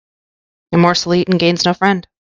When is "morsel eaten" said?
0.77-1.37